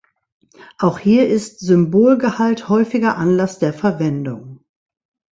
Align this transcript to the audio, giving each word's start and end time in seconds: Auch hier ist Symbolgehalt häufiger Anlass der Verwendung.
Auch 0.79 0.97
hier 0.97 1.27
ist 1.27 1.59
Symbolgehalt 1.59 2.69
häufiger 2.69 3.17
Anlass 3.17 3.59
der 3.59 3.71
Verwendung. 3.71 4.65